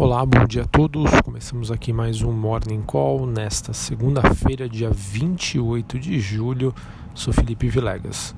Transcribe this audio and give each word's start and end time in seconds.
Olá, 0.00 0.24
bom 0.24 0.46
dia 0.46 0.62
a 0.62 0.66
todos. 0.66 1.10
Começamos 1.22 1.70
aqui 1.70 1.92
mais 1.92 2.22
um 2.22 2.32
Morning 2.32 2.80
Call 2.80 3.26
nesta 3.26 3.74
segunda-feira, 3.74 4.66
dia 4.66 4.88
28 4.90 5.98
de 5.98 6.18
julho. 6.18 6.74
Sou 7.14 7.34
Felipe 7.34 7.68
Vilegas. 7.68 8.34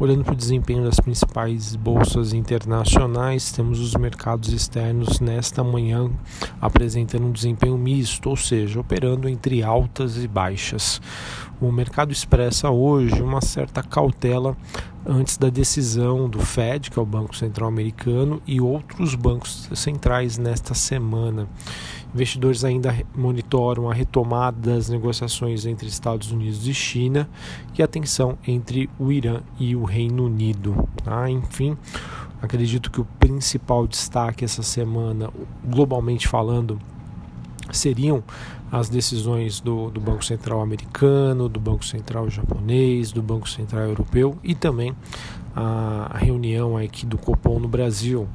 Olhando 0.00 0.24
para 0.24 0.32
o 0.32 0.36
desempenho 0.36 0.82
das 0.82 0.98
principais 0.98 1.76
bolsas 1.76 2.32
internacionais, 2.32 3.52
temos 3.52 3.78
os 3.78 3.94
mercados 3.94 4.52
externos 4.52 5.20
nesta 5.20 5.62
manhã 5.62 6.10
apresentando 6.60 7.28
um 7.28 7.30
desempenho 7.30 7.78
misto, 7.78 8.28
ou 8.28 8.36
seja, 8.36 8.80
operando 8.80 9.28
entre 9.28 9.62
altas 9.62 10.16
e 10.16 10.26
baixas. 10.26 11.00
O 11.60 11.70
mercado 11.70 12.10
expressa 12.10 12.70
hoje 12.70 13.22
uma 13.22 13.40
certa 13.40 13.84
cautela 13.84 14.56
antes 15.06 15.36
da 15.36 15.50
decisão 15.50 16.28
do 16.28 16.38
Fed, 16.40 16.90
que 16.90 16.98
é 16.98 17.02
o 17.02 17.06
Banco 17.06 17.36
Central 17.36 17.68
Americano, 17.68 18.42
e 18.46 18.60
outros 18.60 19.14
bancos 19.14 19.68
centrais 19.74 20.38
nesta 20.38 20.74
semana. 20.74 21.48
Investidores 22.14 22.64
ainda 22.64 22.94
monitoram 23.14 23.90
a 23.90 23.94
retomada 23.94 24.74
das 24.74 24.88
negociações 24.88 25.66
entre 25.66 25.88
Estados 25.88 26.30
Unidos 26.30 26.66
e 26.66 26.72
China 26.72 27.28
e 27.76 27.82
a 27.82 27.88
tensão 27.88 28.38
entre 28.46 28.88
o 28.98 29.10
Irã 29.10 29.40
e 29.58 29.74
o 29.74 29.84
Reino 29.84 30.26
Unido. 30.26 30.88
Tá? 31.02 31.28
Enfim, 31.28 31.76
acredito 32.40 32.90
que 32.90 33.00
o 33.00 33.04
principal 33.18 33.86
destaque 33.86 34.44
essa 34.44 34.62
semana, 34.62 35.28
globalmente 35.64 36.28
falando, 36.28 36.78
seriam 37.76 38.22
as 38.70 38.88
decisões 38.88 39.60
do, 39.60 39.90
do, 39.90 40.00
Banco 40.00 40.24
Central 40.24 40.60
americano, 40.60 41.48
do 41.48 41.60
Banco 41.60 41.84
Central 41.84 42.28
japonês, 42.28 43.12
do 43.12 43.22
Banco 43.22 43.48
Central 43.48 43.84
europeu 43.84 44.36
e 44.42 44.54
também 44.54 44.94
a 45.54 46.18
reunião 46.18 46.76
aqui 46.76 47.06
do 47.06 47.16
Copom 47.16 47.60
no 47.60 47.68
Brasil. 47.68 48.28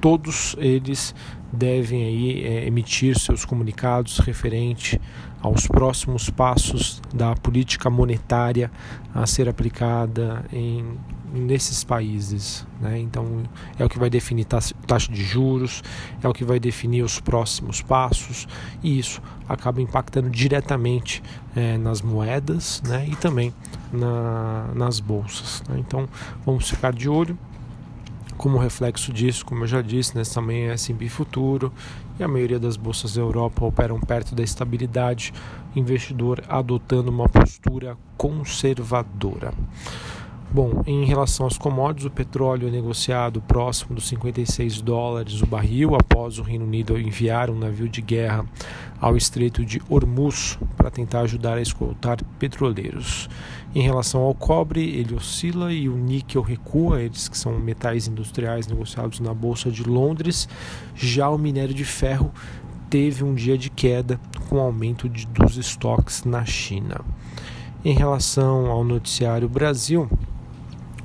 Todos 0.00 0.54
eles 0.58 1.14
devem 1.52 2.04
aí 2.04 2.44
é, 2.44 2.66
emitir 2.66 3.18
seus 3.18 3.44
comunicados 3.44 4.18
referente 4.18 5.00
aos 5.42 5.66
próximos 5.66 6.28
passos 6.28 7.00
da 7.14 7.34
política 7.34 7.88
monetária 7.88 8.70
a 9.14 9.26
ser 9.26 9.48
aplicada 9.48 10.44
em 10.52 10.98
nesses 11.32 11.84
países. 11.84 12.66
Né? 12.80 12.98
Então, 12.98 13.42
é 13.78 13.84
o 13.84 13.88
que 13.88 13.98
vai 13.98 14.10
definir 14.10 14.44
taxa 14.44 15.12
de 15.12 15.22
juros, 15.22 15.82
é 16.22 16.28
o 16.28 16.32
que 16.32 16.44
vai 16.44 16.58
definir 16.58 17.02
os 17.02 17.20
próximos 17.20 17.80
passos, 17.80 18.48
e 18.82 18.98
isso 18.98 19.22
acaba 19.48 19.80
impactando 19.80 20.28
diretamente 20.28 21.22
é, 21.54 21.78
nas 21.78 22.02
moedas 22.02 22.82
né? 22.86 23.06
e 23.08 23.16
também 23.16 23.54
na, 23.92 24.70
nas 24.74 25.00
bolsas. 25.00 25.62
Né? 25.68 25.76
Então, 25.78 26.08
vamos 26.44 26.68
ficar 26.68 26.92
de 26.92 27.08
olho. 27.08 27.38
Como 28.40 28.56
reflexo 28.56 29.12
disso, 29.12 29.44
como 29.44 29.64
eu 29.64 29.66
já 29.66 29.82
disse, 29.82 30.16
nessa 30.16 30.40
também 30.40 30.70
é 30.70 30.72
S&P 30.72 31.10
Futuro 31.10 31.70
e 32.18 32.24
a 32.24 32.26
maioria 32.26 32.58
das 32.58 32.74
bolsas 32.74 33.12
da 33.12 33.20
Europa 33.20 33.62
operam 33.66 34.00
perto 34.00 34.34
da 34.34 34.42
estabilidade, 34.42 35.34
investidor 35.76 36.42
adotando 36.48 37.10
uma 37.10 37.28
postura 37.28 37.98
conservadora. 38.16 39.52
Bom, 40.52 40.82
em 40.84 41.04
relação 41.04 41.46
aos 41.46 41.56
commodities, 41.56 42.06
o 42.06 42.10
petróleo 42.10 42.66
é 42.66 42.72
negociado 42.72 43.40
próximo 43.40 43.94
dos 43.94 44.08
56 44.08 44.80
dólares 44.80 45.40
o 45.40 45.46
barril 45.46 45.94
após 45.94 46.40
o 46.40 46.42
Reino 46.42 46.64
Unido 46.64 46.98
enviar 46.98 47.50
um 47.50 47.56
navio 47.56 47.88
de 47.88 48.02
guerra 48.02 48.44
ao 49.00 49.16
Estreito 49.16 49.64
de 49.64 49.80
Hormuz 49.88 50.58
para 50.76 50.90
tentar 50.90 51.20
ajudar 51.20 51.56
a 51.56 51.62
escoltar 51.62 52.18
petroleiros. 52.40 53.28
Em 53.72 53.82
relação 53.82 54.22
ao 54.22 54.34
cobre, 54.34 54.82
ele 54.82 55.14
oscila 55.14 55.72
e 55.72 55.88
o 55.88 55.94
níquel 55.96 56.42
recua, 56.42 57.00
eles 57.00 57.28
que 57.28 57.38
são 57.38 57.56
metais 57.60 58.08
industriais 58.08 58.66
negociados 58.66 59.20
na 59.20 59.32
Bolsa 59.32 59.70
de 59.70 59.84
Londres. 59.84 60.48
Já 60.96 61.30
o 61.30 61.38
minério 61.38 61.72
de 61.72 61.84
ferro 61.84 62.32
teve 62.90 63.22
um 63.22 63.36
dia 63.36 63.56
de 63.56 63.70
queda 63.70 64.18
com 64.48 64.58
aumento 64.58 65.08
de, 65.08 65.28
dos 65.28 65.56
estoques 65.56 66.24
na 66.24 66.44
China. 66.44 67.02
Em 67.84 67.94
relação 67.94 68.66
ao 68.66 68.82
noticiário 68.82 69.48
Brasil, 69.48 70.10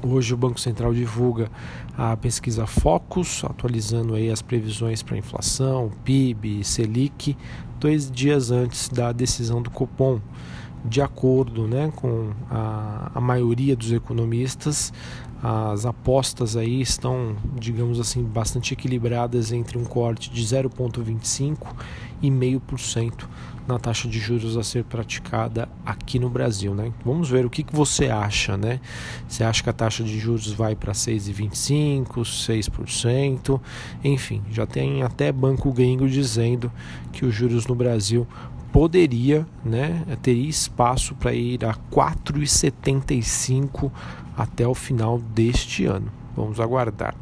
Hoje 0.07 0.35
o 0.35 0.37
Banco 0.37 0.59
Central 0.59 0.93
divulga 0.93 1.49
a 1.97 2.15
pesquisa 2.15 2.67
Focus, 2.67 3.43
atualizando 3.43 4.13
aí 4.13 4.29
as 4.29 4.39
previsões 4.39 5.01
para 5.01 5.17
inflação, 5.17 5.91
PIB, 6.03 6.63
Selic, 6.63 7.35
dois 7.79 8.11
dias 8.11 8.51
antes 8.51 8.87
da 8.87 9.11
decisão 9.11 9.63
do 9.63 9.71
Copom. 9.71 10.21
De 10.87 11.01
acordo 11.01 11.67
né, 11.67 11.91
com 11.95 12.29
a, 12.51 13.13
a 13.15 13.19
maioria 13.19 13.75
dos 13.75 13.91
economistas, 13.91 14.93
as 15.43 15.85
apostas 15.85 16.55
aí 16.55 16.81
estão, 16.81 17.35
digamos 17.59 17.99
assim, 17.99 18.23
bastante 18.23 18.73
equilibradas 18.73 19.51
entre 19.51 19.77
um 19.77 19.83
corte 19.83 20.29
de 20.29 20.41
0,25 20.41 21.57
e 22.21 22.29
0,5% 22.29 23.27
na 23.67 23.79
taxa 23.79 24.07
de 24.07 24.19
juros 24.19 24.57
a 24.57 24.63
ser 24.63 24.83
praticada 24.83 25.67
aqui 25.85 26.19
no 26.19 26.29
Brasil, 26.29 26.73
né? 26.73 26.91
Vamos 27.03 27.29
ver 27.29 27.45
o 27.45 27.49
que, 27.49 27.63
que 27.63 27.75
você 27.75 28.09
acha, 28.09 28.55
né? 28.55 28.79
Você 29.27 29.43
acha 29.43 29.63
que 29.63 29.69
a 29.69 29.73
taxa 29.73 30.03
de 30.03 30.19
juros 30.19 30.51
vai 30.51 30.75
para 30.75 30.93
6,25, 30.93 32.21
6%, 32.21 33.59
enfim, 34.03 34.41
já 34.51 34.65
tem 34.65 35.03
até 35.03 35.31
banco 35.31 35.71
gringo 35.73 36.07
dizendo 36.07 36.71
que 37.11 37.25
os 37.25 37.33
juros 37.33 37.65
no 37.65 37.75
Brasil 37.75 38.27
poderia, 38.71 39.47
né, 39.63 40.03
teria 40.21 40.49
espaço 40.49 41.15
para 41.15 41.33
ir 41.33 41.63
a 41.63 41.73
4,75 41.73 43.89
até 44.37 44.67
o 44.67 44.73
final 44.73 45.19
deste 45.19 45.85
ano. 45.85 46.11
Vamos 46.35 46.59
aguardar. 46.59 47.15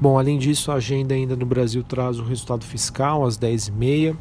Bom, 0.00 0.18
além 0.18 0.38
disso, 0.38 0.72
a 0.72 0.74
agenda 0.74 1.14
ainda 1.14 1.36
no 1.36 1.46
Brasil 1.46 1.82
traz 1.82 2.18
o 2.18 2.24
resultado 2.24 2.64
fiscal 2.64 3.24
às 3.24 3.38
10h30 3.38 4.16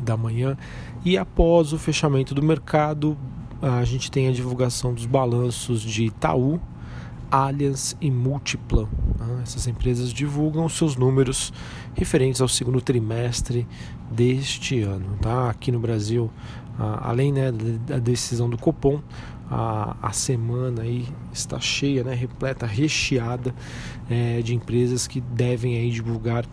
da 0.00 0.16
manhã 0.16 0.56
e 1.04 1.16
após 1.16 1.72
o 1.72 1.78
fechamento 1.78 2.34
do 2.34 2.42
mercado, 2.42 3.16
a 3.62 3.84
gente 3.84 4.10
tem 4.10 4.28
a 4.28 4.32
divulgação 4.32 4.92
dos 4.92 5.06
balanços 5.06 5.80
de 5.80 6.04
Itaú, 6.04 6.60
Allianz 7.30 7.96
e 8.00 8.10
Múltipla. 8.10 8.88
Essas 9.44 9.66
empresas 9.66 10.12
divulgam 10.12 10.68
seus 10.68 10.96
números 10.96 11.52
referentes 11.94 12.40
ao 12.40 12.48
segundo 12.48 12.80
trimestre 12.80 13.68
deste 14.10 14.80
ano. 14.80 15.18
Tá? 15.20 15.50
Aqui 15.50 15.70
no 15.70 15.78
Brasil, 15.78 16.30
além 16.78 17.30
né, 17.30 17.52
da 17.86 17.98
decisão 17.98 18.48
do 18.48 18.56
Copom, 18.56 19.00
a, 19.50 19.96
a 20.00 20.12
semana 20.12 20.82
aí 20.82 21.06
está 21.30 21.60
cheia, 21.60 22.02
né, 22.02 22.14
repleta, 22.14 22.64
recheada 22.64 23.54
é, 24.08 24.40
de 24.40 24.54
empresas 24.54 25.06
que 25.06 25.20
devem 25.20 25.76
aí 25.76 25.90
divulgar 25.90 26.46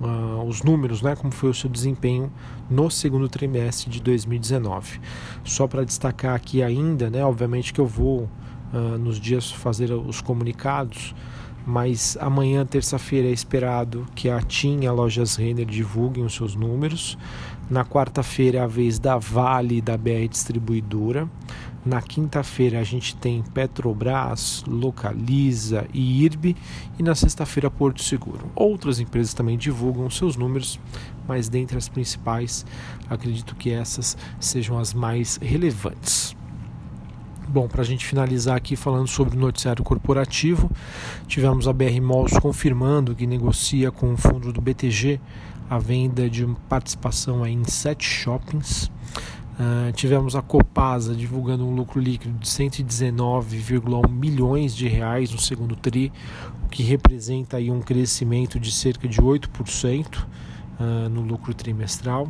uh, 0.00 0.44
os 0.46 0.62
números, 0.62 1.02
né, 1.02 1.16
como 1.16 1.32
foi 1.32 1.50
o 1.50 1.54
seu 1.54 1.68
desempenho 1.68 2.32
no 2.70 2.90
segundo 2.90 3.28
trimestre 3.28 3.90
de 3.90 4.00
2019. 4.00 5.00
Só 5.44 5.66
para 5.66 5.84
destacar 5.84 6.34
aqui 6.34 6.62
ainda, 6.62 7.10
né, 7.10 7.24
obviamente 7.24 7.72
que 7.72 7.80
eu 7.80 7.86
vou 7.86 8.28
uh, 8.72 8.98
nos 8.98 9.18
dias 9.18 9.50
fazer 9.50 9.92
os 9.92 10.20
comunicados, 10.20 11.14
mas 11.66 12.16
amanhã, 12.20 12.64
terça-feira, 12.64 13.26
é 13.26 13.32
esperado 13.32 14.06
que 14.14 14.30
a 14.30 14.40
TIM 14.40 14.84
e 14.84 14.86
a 14.86 14.92
Lojas 14.92 15.34
Renner 15.34 15.66
divulguem 15.66 16.24
os 16.24 16.34
seus 16.34 16.54
números. 16.54 17.18
Na 17.68 17.84
quarta-feira 17.84 18.58
é 18.58 18.60
a 18.60 18.66
vez 18.68 19.00
da 19.00 19.18
Vale 19.18 19.80
da 19.80 19.96
BR 19.96 20.28
Distribuidora. 20.30 21.28
Na 21.84 22.00
quinta-feira 22.00 22.78
a 22.78 22.84
gente 22.84 23.16
tem 23.16 23.42
Petrobras, 23.42 24.62
Localiza 24.66 25.86
e 25.92 26.22
IRB 26.22 26.56
e 26.98 27.02
na 27.02 27.16
sexta-feira 27.16 27.68
Porto 27.68 28.02
Seguro. 28.02 28.50
Outras 28.54 29.00
empresas 29.00 29.34
também 29.34 29.58
divulgam 29.58 30.08
seus 30.08 30.36
números, 30.36 30.78
mas 31.26 31.48
dentre 31.48 31.76
as 31.76 31.88
principais, 31.88 32.64
acredito 33.10 33.56
que 33.56 33.70
essas 33.70 34.16
sejam 34.38 34.78
as 34.78 34.94
mais 34.94 35.36
relevantes. 35.42 36.35
Bom, 37.48 37.68
para 37.68 37.82
a 37.82 37.84
gente 37.84 38.04
finalizar 38.04 38.56
aqui 38.56 38.74
falando 38.74 39.06
sobre 39.06 39.36
o 39.36 39.40
noticiário 39.40 39.84
corporativo, 39.84 40.68
tivemos 41.28 41.68
a 41.68 41.72
BR 41.72 42.00
Malls 42.02 42.36
confirmando 42.40 43.14
que 43.14 43.24
negocia 43.24 43.92
com 43.92 44.12
o 44.12 44.16
fundo 44.16 44.52
do 44.52 44.60
BTG 44.60 45.20
a 45.70 45.78
venda 45.78 46.28
de 46.28 46.44
participação 46.68 47.46
em 47.46 47.62
sete 47.64 48.04
shoppings. 48.04 48.90
Uh, 49.58 49.92
tivemos 49.92 50.34
a 50.34 50.42
Copasa 50.42 51.14
divulgando 51.14 51.64
um 51.64 51.74
lucro 51.74 52.00
líquido 52.00 52.36
de 52.36 52.48
119,1 52.48 54.10
milhões 54.10 54.74
de 54.74 54.88
reais 54.88 55.30
no 55.30 55.38
segundo 55.38 55.76
tri, 55.76 56.12
o 56.64 56.68
que 56.68 56.82
representa 56.82 57.58
aí 57.58 57.70
um 57.70 57.80
crescimento 57.80 58.58
de 58.58 58.72
cerca 58.72 59.06
de 59.06 59.22
8% 59.22 60.26
uh, 60.78 61.08
no 61.08 61.22
lucro 61.22 61.54
trimestral. 61.54 62.28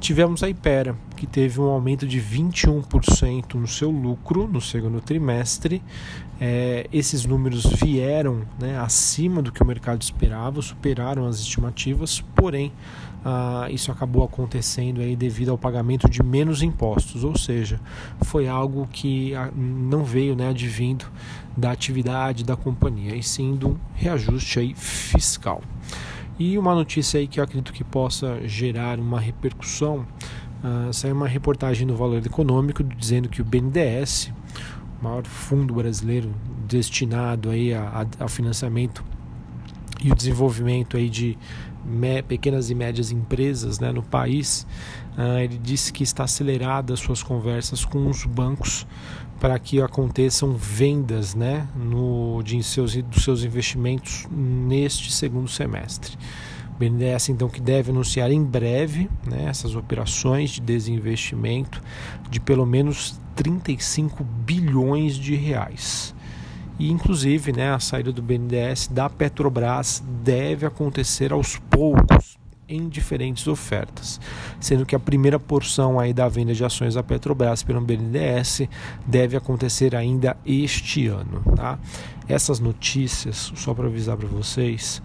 Tivemos 0.00 0.42
a 0.42 0.48
Ipera, 0.48 0.96
que 1.16 1.26
teve 1.26 1.60
um 1.60 1.64
aumento 1.64 2.06
de 2.06 2.20
21% 2.20 3.54
no 3.54 3.66
seu 3.66 3.90
lucro 3.90 4.46
no 4.46 4.60
segundo 4.60 5.00
trimestre. 5.00 5.82
É, 6.38 6.86
esses 6.92 7.24
números 7.24 7.64
vieram 7.64 8.42
né, 8.60 8.78
acima 8.78 9.40
do 9.40 9.50
que 9.50 9.62
o 9.62 9.66
mercado 9.66 10.02
esperava, 10.02 10.60
superaram 10.60 11.26
as 11.26 11.38
estimativas, 11.38 12.20
porém 12.34 12.72
uh, 13.24 13.72
isso 13.72 13.90
acabou 13.90 14.22
acontecendo 14.22 15.00
aí 15.00 15.16
devido 15.16 15.50
ao 15.50 15.56
pagamento 15.56 16.08
de 16.10 16.22
menos 16.22 16.62
impostos, 16.62 17.24
ou 17.24 17.36
seja, 17.38 17.80
foi 18.20 18.46
algo 18.46 18.86
que 18.92 19.32
uh, 19.32 19.50
não 19.56 20.04
veio 20.04 20.36
né, 20.36 20.50
advindo 20.50 21.06
da 21.56 21.70
atividade 21.70 22.44
da 22.44 22.54
companhia, 22.54 23.16
e 23.16 23.22
sim 23.22 23.56
do 23.56 23.80
reajuste 23.94 24.58
aí 24.58 24.74
fiscal. 24.74 25.62
E 26.38 26.58
uma 26.58 26.74
notícia 26.74 27.18
aí 27.18 27.26
que 27.26 27.40
eu 27.40 27.44
acredito 27.44 27.72
que 27.72 27.82
possa 27.82 28.46
gerar 28.46 28.98
uma 28.98 29.18
repercussão, 29.18 30.06
uh, 30.62 30.92
saiu 30.92 31.14
uma 31.14 31.26
reportagem 31.26 31.86
no 31.86 31.96
Valor 31.96 32.24
Econômico 32.24 32.84
dizendo 32.84 33.28
que 33.28 33.40
o 33.40 33.44
BNDES, 33.44 34.32
o 35.00 35.04
maior 35.04 35.24
fundo 35.24 35.72
brasileiro 35.72 36.30
destinado 36.68 37.48
aí 37.48 37.72
a, 37.72 38.06
a, 38.20 38.24
ao 38.24 38.28
financiamento 38.28 39.02
e 40.06 40.12
o 40.12 40.14
desenvolvimento 40.14 40.96
aí 40.96 41.10
de 41.10 41.36
pequenas 42.28 42.70
e 42.70 42.74
médias 42.74 43.10
empresas 43.10 43.80
né, 43.80 43.92
no 43.92 44.02
país, 44.02 44.66
uh, 45.18 45.38
ele 45.38 45.58
disse 45.58 45.92
que 45.92 46.02
está 46.02 46.24
acelerada 46.24 46.96
suas 46.96 47.22
conversas 47.22 47.84
com 47.84 48.08
os 48.08 48.24
bancos 48.24 48.86
para 49.40 49.58
que 49.58 49.80
aconteçam 49.80 50.54
vendas 50.54 51.34
né, 51.34 51.66
no, 51.74 52.40
de 52.42 52.62
seus, 52.62 52.96
dos 52.96 53.24
seus 53.24 53.44
investimentos 53.44 54.26
neste 54.30 55.12
segundo 55.12 55.48
semestre. 55.48 56.16
O 56.74 56.78
BNDES 56.78 57.30
então 57.30 57.48
que 57.48 57.60
deve 57.60 57.90
anunciar 57.90 58.30
em 58.30 58.42
breve 58.42 59.08
né, 59.26 59.46
essas 59.48 59.74
operações 59.74 60.50
de 60.50 60.60
desinvestimento 60.60 61.82
de 62.30 62.38
pelo 62.38 62.66
menos 62.66 63.20
35 63.34 64.22
bilhões 64.22 65.16
de 65.16 65.34
reais. 65.34 66.14
E 66.78 66.90
inclusive 66.90 67.52
né, 67.52 67.72
a 67.72 67.78
saída 67.78 68.12
do 68.12 68.22
BNDES 68.22 68.88
da 68.88 69.08
Petrobras 69.08 70.02
deve 70.22 70.66
acontecer 70.66 71.32
aos 71.32 71.56
poucos 71.70 72.36
em 72.68 72.88
diferentes 72.88 73.46
ofertas, 73.46 74.20
sendo 74.58 74.84
que 74.84 74.96
a 74.96 74.98
primeira 74.98 75.38
porção 75.38 76.00
aí 76.00 76.12
da 76.12 76.28
venda 76.28 76.52
de 76.52 76.64
ações 76.64 76.94
da 76.94 77.02
Petrobras 77.02 77.62
pelo 77.62 77.80
BNDES 77.80 78.62
deve 79.06 79.36
acontecer 79.36 79.94
ainda 79.94 80.36
este 80.44 81.06
ano. 81.06 81.42
Tá? 81.54 81.78
Essas 82.28 82.58
notícias, 82.58 83.52
só 83.54 83.72
para 83.72 83.86
avisar 83.86 84.16
para 84.16 84.26
vocês, 84.26 85.00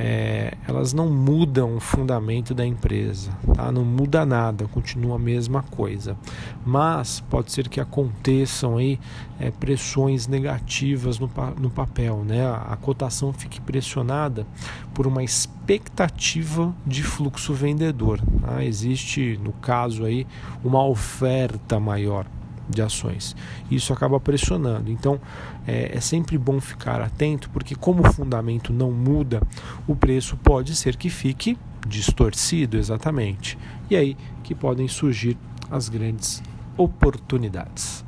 é, 0.00 0.54
elas 0.68 0.92
não 0.92 1.10
mudam 1.10 1.74
o 1.74 1.80
fundamento 1.80 2.54
da 2.54 2.64
empresa, 2.64 3.32
tá? 3.52 3.72
não 3.72 3.84
muda 3.84 4.24
nada, 4.24 4.68
continua 4.68 5.16
a 5.16 5.18
mesma 5.18 5.60
coisa. 5.64 6.16
Mas 6.64 7.18
pode 7.28 7.50
ser 7.50 7.68
que 7.68 7.80
aconteçam 7.80 8.76
aí 8.76 9.00
é, 9.40 9.50
pressões 9.50 10.28
negativas 10.28 11.18
no, 11.18 11.28
no 11.58 11.68
papel, 11.68 12.22
né? 12.24 12.46
a 12.46 12.76
cotação 12.80 13.32
fique 13.32 13.60
pressionada 13.60 14.46
por 14.94 15.04
uma 15.04 15.24
expectativa 15.24 16.72
de 16.86 17.02
fluxo 17.02 17.52
vendedor. 17.52 18.20
Tá? 18.40 18.64
Existe, 18.64 19.40
no 19.42 19.52
caso 19.52 20.04
aí, 20.04 20.24
uma 20.62 20.86
oferta 20.86 21.80
maior 21.80 22.24
de 22.68 22.82
ações. 22.82 23.34
Isso 23.70 23.92
acaba 23.92 24.20
pressionando. 24.20 24.90
Então 24.90 25.20
é, 25.66 25.96
é, 25.96 26.00
sempre 26.00 26.36
bom 26.36 26.60
ficar 26.60 27.00
atento, 27.00 27.48
porque 27.50 27.74
como 27.74 28.06
o 28.06 28.12
fundamento 28.12 28.72
não 28.72 28.90
muda, 28.90 29.42
o 29.86 29.96
preço 29.96 30.36
pode 30.36 30.74
ser 30.76 30.96
que 30.96 31.08
fique 31.08 31.58
distorcido 31.86 32.76
exatamente. 32.76 33.58
E 33.90 33.96
aí 33.96 34.16
que 34.42 34.54
podem 34.54 34.88
surgir 34.88 35.36
as 35.70 35.88
grandes 35.88 36.42
oportunidades. 36.76 38.04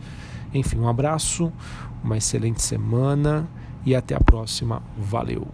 Enfim, 0.52 0.78
um 0.78 0.88
abraço, 0.88 1.52
uma 2.02 2.16
excelente 2.16 2.62
semana 2.62 3.48
e 3.84 3.94
até 3.94 4.14
a 4.14 4.20
próxima. 4.20 4.82
Valeu! 4.96 5.46